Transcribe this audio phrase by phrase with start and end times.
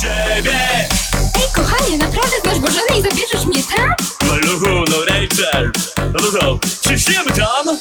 [0.00, 0.88] ciebie
[1.34, 3.94] Ej kochanie, naprawdę znasz Bożenę i zabierzesz mnie tam?
[4.28, 6.58] Maluchu, no Rachel No to co,
[6.88, 7.76] ciśniemy tam, tam,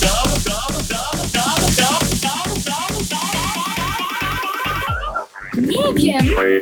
[0.00, 3.20] tam, tam, tam, tam, tam, tam, tam, tam.
[5.66, 6.60] Nie wiem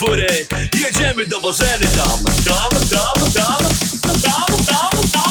[0.00, 3.70] fury Jedziemy do Bożeny tam Tam, tam, tam
[4.02, 5.30] Tam, tam, tam, tam.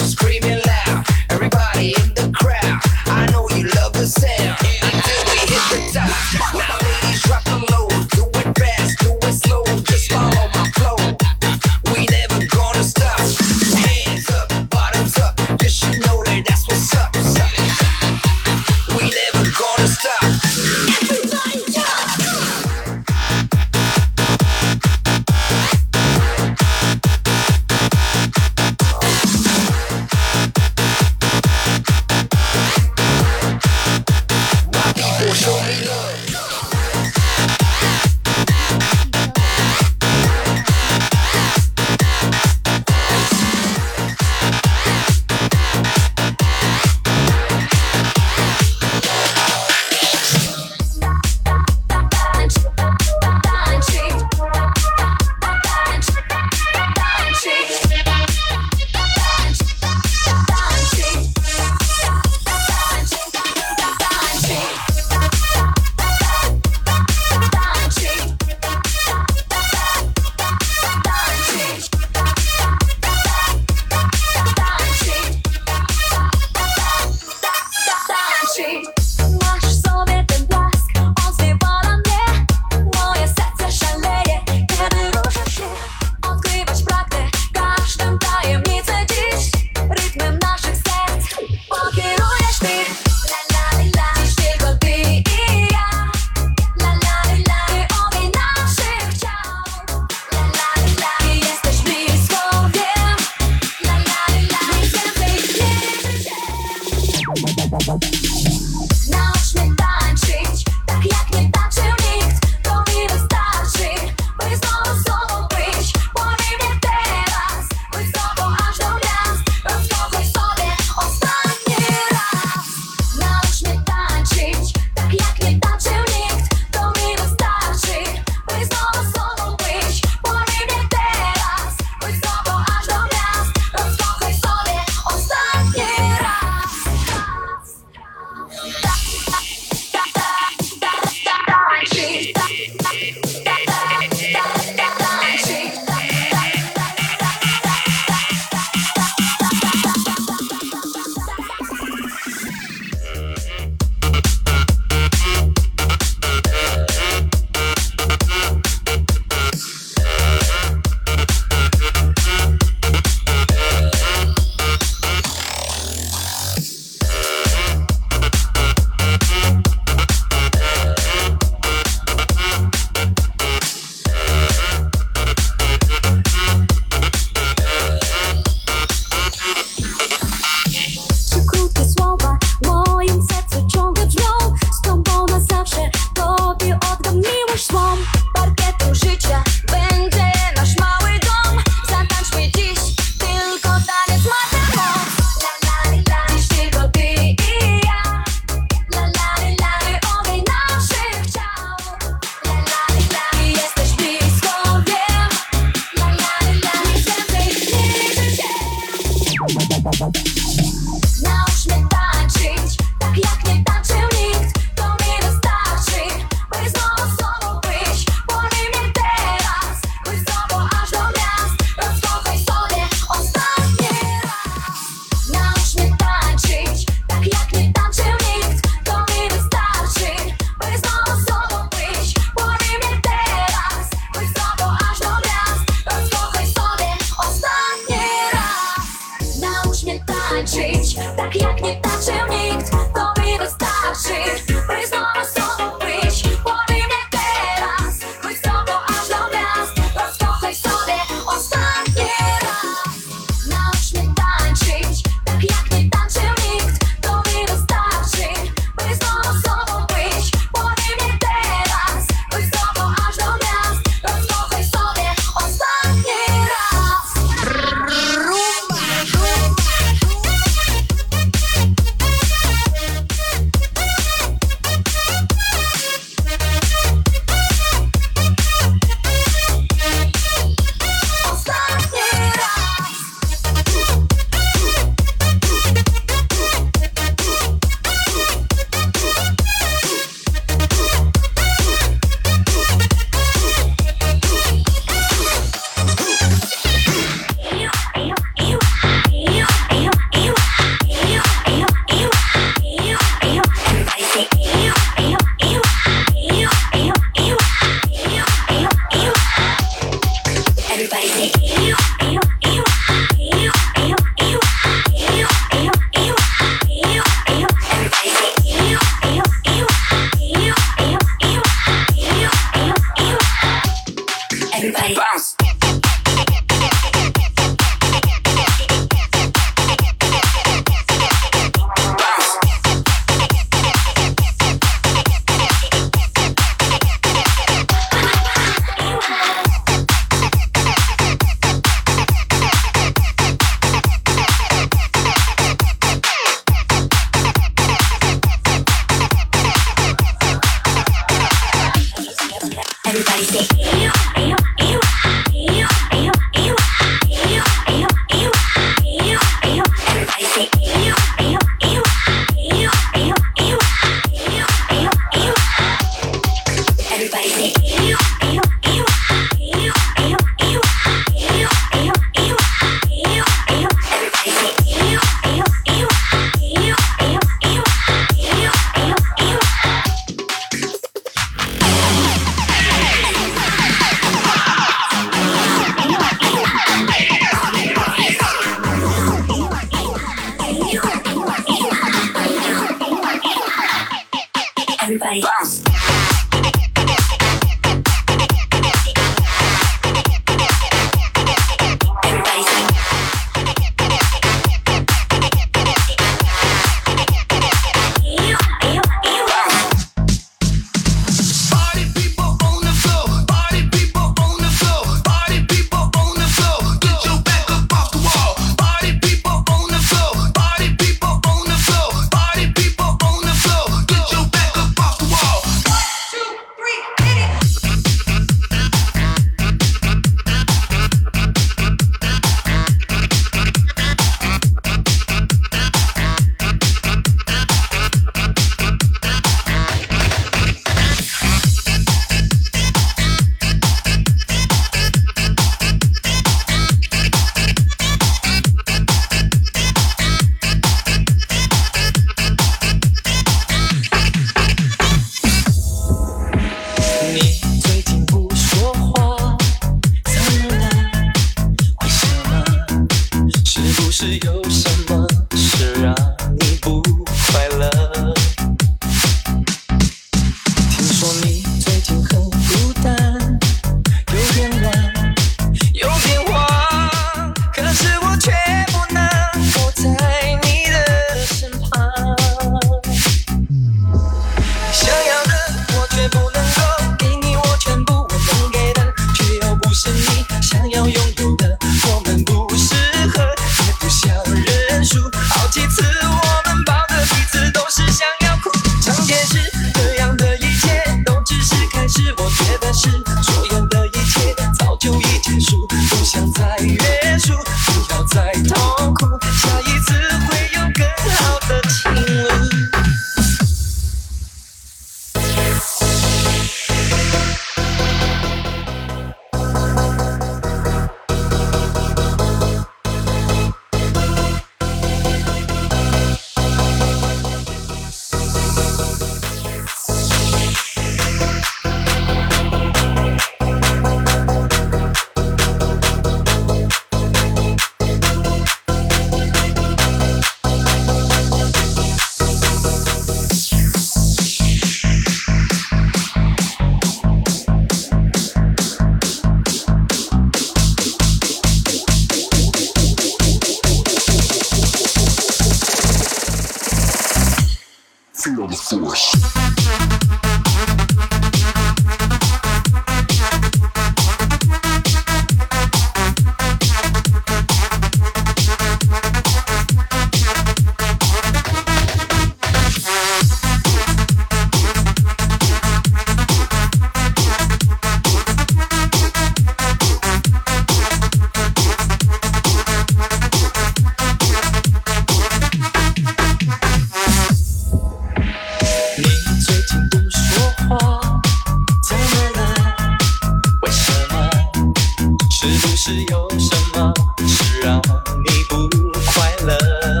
[595.83, 596.93] 是有什么
[597.27, 597.81] 事让
[598.23, 598.69] 你不
[599.03, 600.00] 快乐。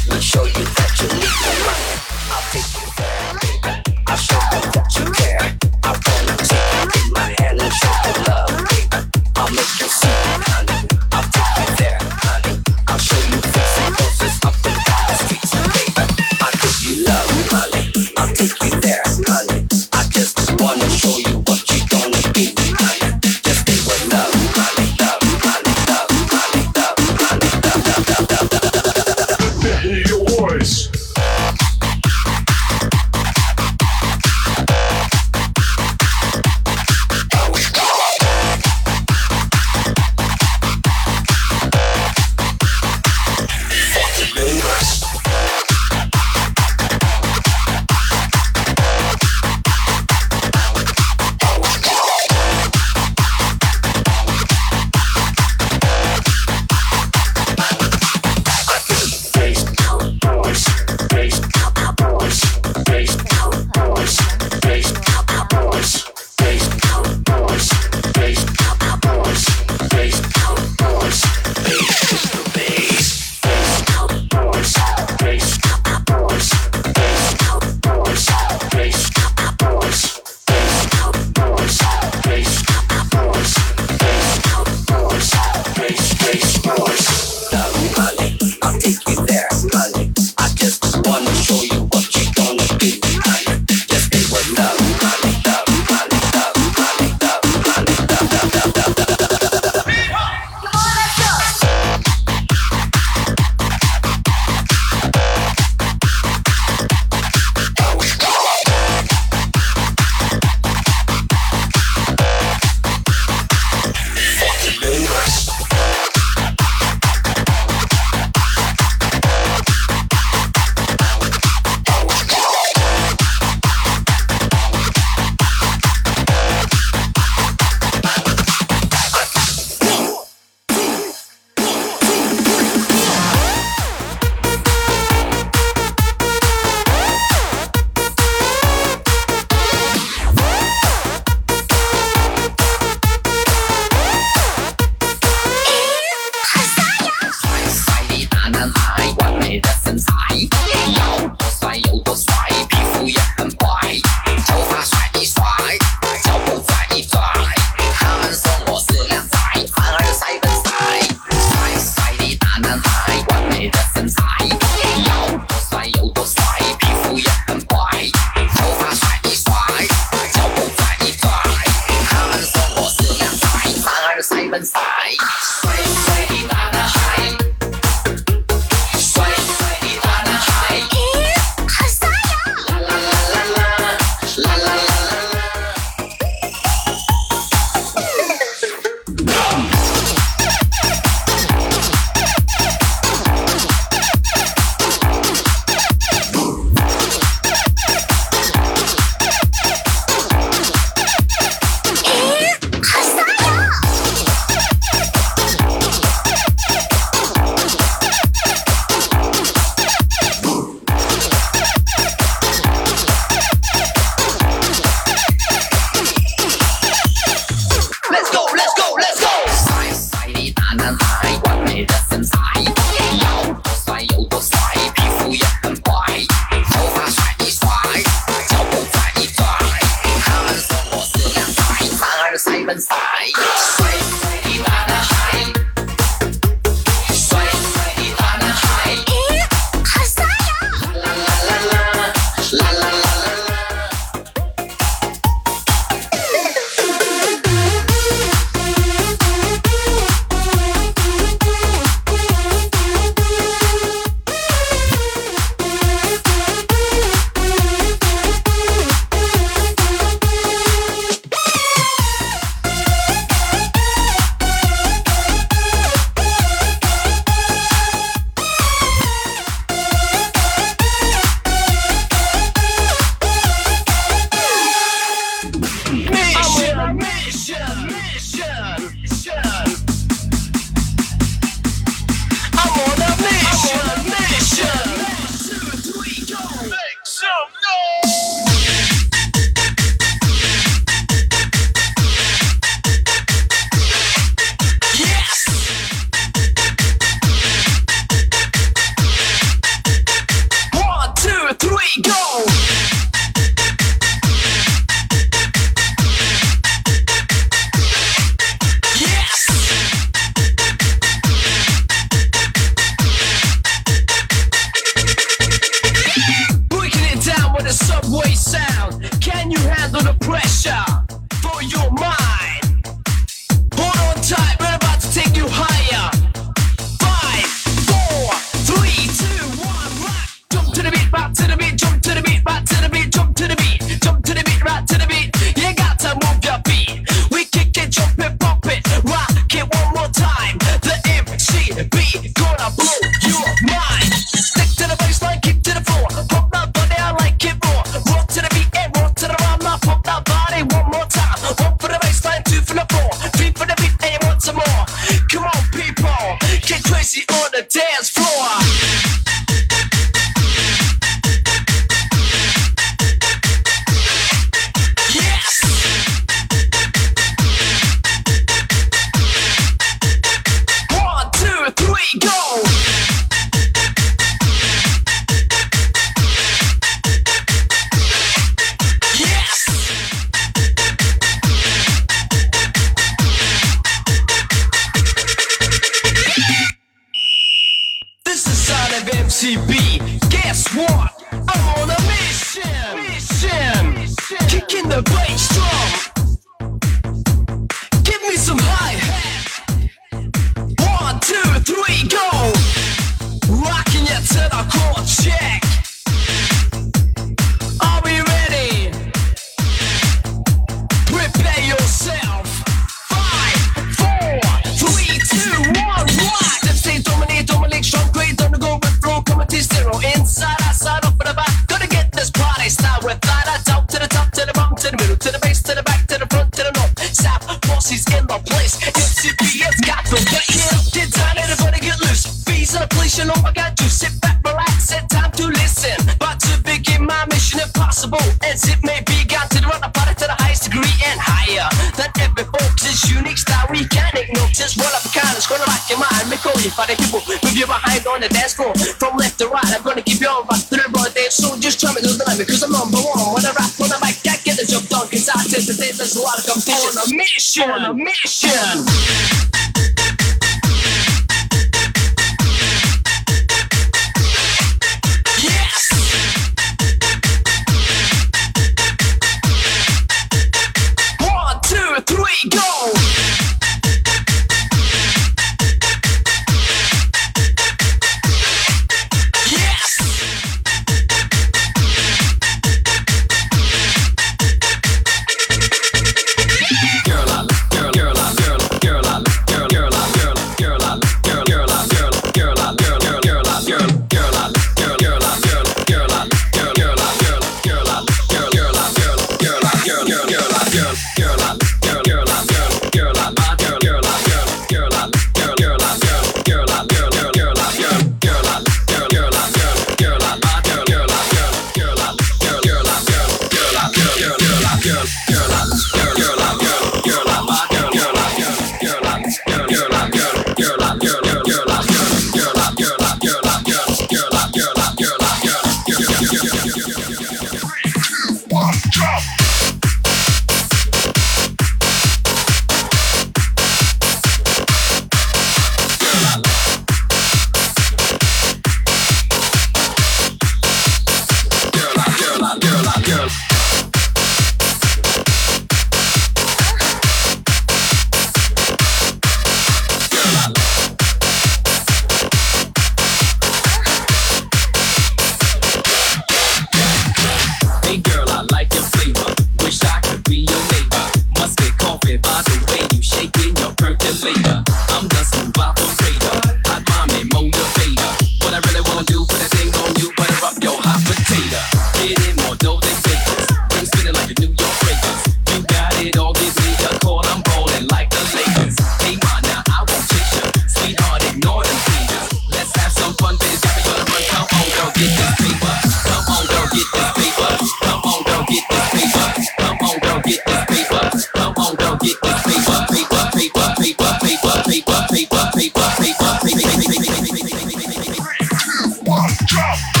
[599.45, 600.00] drop.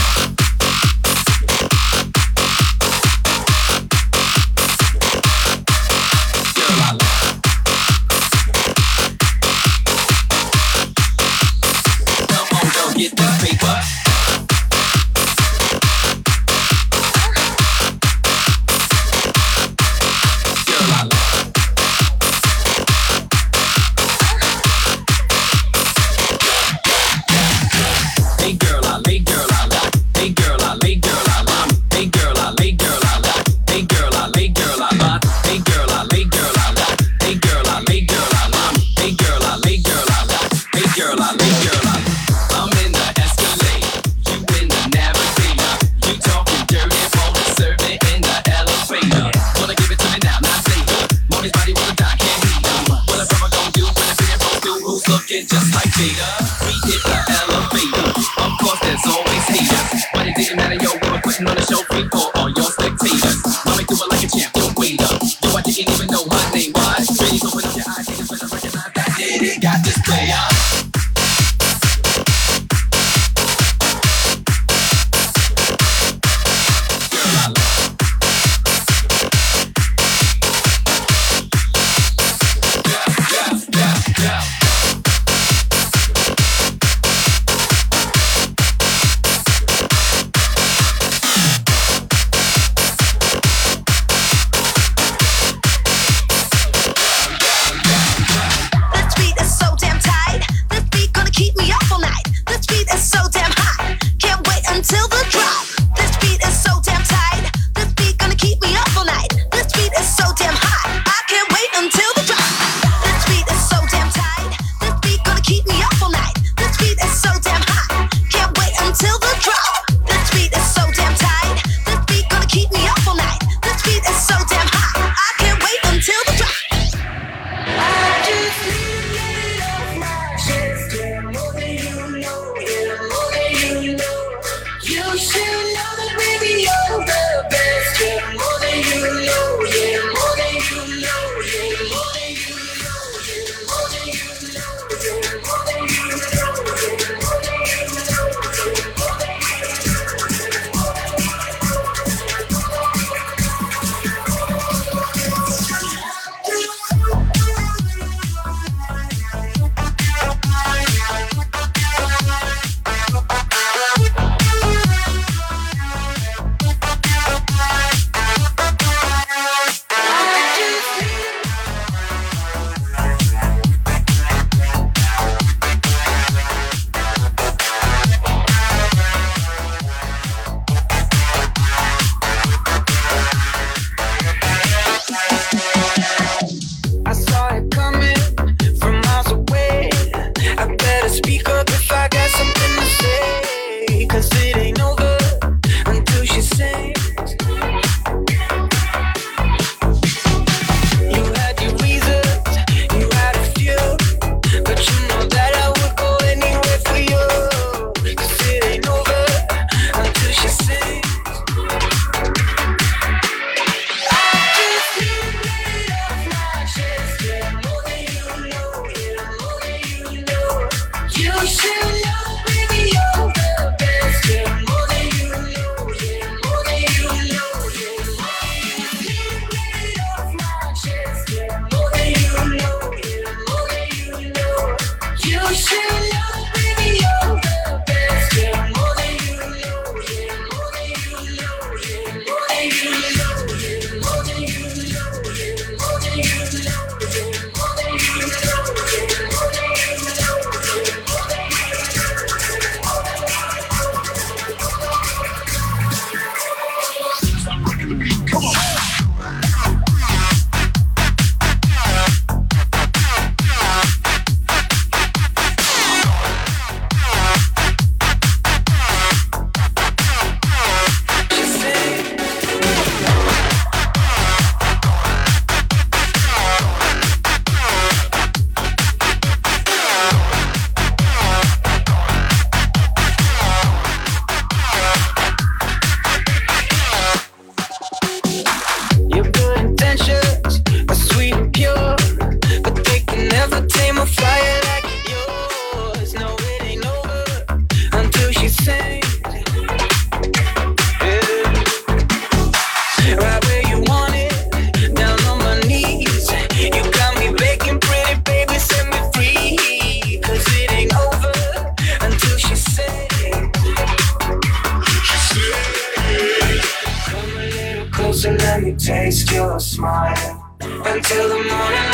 [318.91, 321.90] Taste your smile until the morning